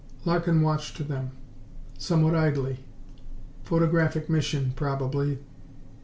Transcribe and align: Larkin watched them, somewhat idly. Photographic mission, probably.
Larkin 0.25 0.63
watched 0.63 1.07
them, 1.07 1.29
somewhat 1.95 2.33
idly. 2.33 2.79
Photographic 3.61 4.31
mission, 4.31 4.73
probably. 4.75 5.37